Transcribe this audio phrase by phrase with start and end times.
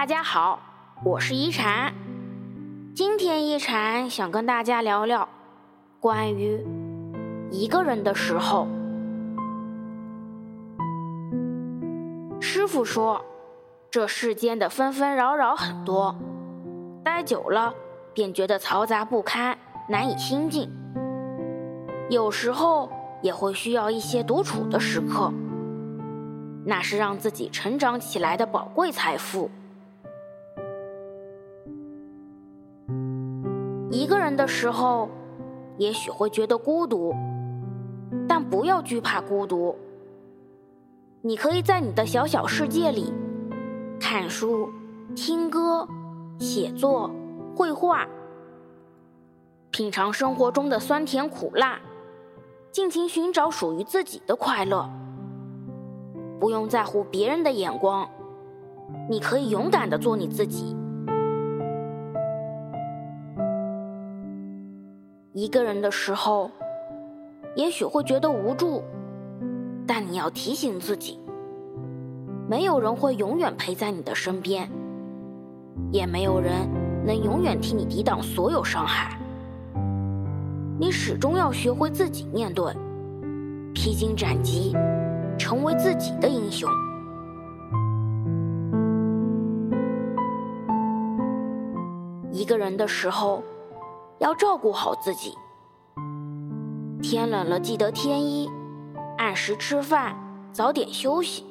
[0.00, 0.58] 大家好，
[1.04, 1.92] 我是一禅。
[2.94, 5.28] 今天一禅想跟大家聊聊
[6.00, 6.66] 关于
[7.50, 8.66] 一个人的时候。
[12.40, 13.22] 师傅说，
[13.90, 16.16] 这世间的纷纷扰扰很多，
[17.04, 17.74] 待久了
[18.14, 20.72] 便觉得嘈杂不堪，难以心静。
[22.08, 22.90] 有时候
[23.20, 25.30] 也会需要一些独处的时刻，
[26.64, 29.50] 那是让自己成长起来的宝贵财富。
[33.90, 35.08] 一个人的时候，
[35.76, 37.12] 也许会觉得孤独，
[38.28, 39.76] 但不要惧怕孤独。
[41.22, 43.12] 你可以在你的小小世界里，
[43.98, 44.70] 看书、
[45.16, 45.86] 听歌、
[46.38, 47.10] 写作、
[47.56, 48.06] 绘画，
[49.72, 51.80] 品尝生活中的酸甜苦辣，
[52.70, 54.88] 尽情寻找属于自己的快乐。
[56.38, 58.08] 不用在乎别人的眼光，
[59.10, 60.76] 你可以勇敢的做你自己。
[65.32, 66.50] 一个人的时候，
[67.54, 68.82] 也许会觉得无助，
[69.86, 71.20] 但你要提醒自己，
[72.48, 74.68] 没有人会永远陪在你的身边，
[75.92, 76.68] 也没有人
[77.06, 79.16] 能永远替你抵挡所有伤害。
[80.80, 82.72] 你始终要学会自己面对，
[83.72, 84.76] 披荆斩棘，
[85.38, 86.68] 成为自己的英雄。
[92.32, 93.44] 一个人的时候。
[94.20, 95.34] 要照顾好自己，
[97.02, 98.50] 天冷了记得添衣，
[99.16, 100.14] 按时吃饭，
[100.52, 101.46] 早点休息。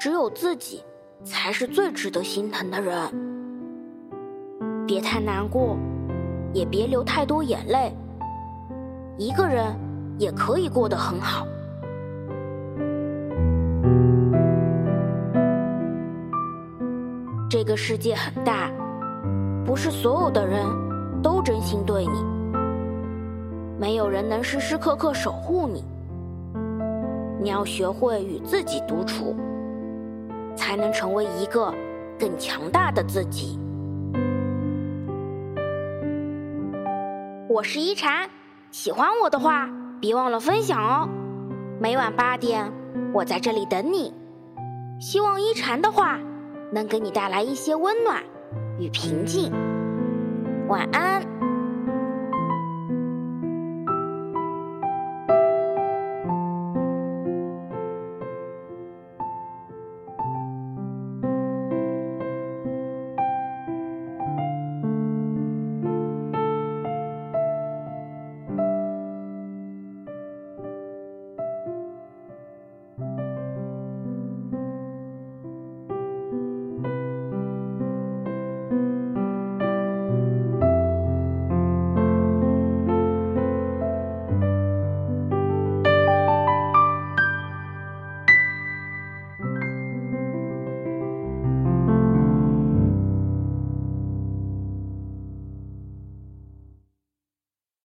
[0.00, 0.82] 只有自己
[1.22, 2.96] 才是最值得心疼的人。
[4.84, 5.76] 别太难过，
[6.52, 7.94] 也别流太多眼泪。
[9.16, 9.64] 一个人
[10.18, 11.46] 也可以过得很好。
[17.48, 18.68] 这个世界很大，
[19.64, 20.87] 不是所有的人。
[21.22, 22.24] 都真心对你，
[23.78, 25.84] 没有人能时时刻刻守护你。
[27.40, 29.36] 你要学会与自己独处，
[30.56, 31.72] 才能成为一个
[32.18, 33.58] 更强大的自己。
[37.48, 38.28] 我是一禅，
[38.70, 39.68] 喜欢我的话，
[40.00, 41.08] 别忘了分享哦。
[41.80, 42.72] 每晚八点，
[43.12, 44.12] 我在这里等你。
[45.00, 46.18] 希望一禅的话
[46.72, 48.22] 能给你带来一些温暖
[48.80, 49.52] 与平静。
[50.68, 51.37] 晚安。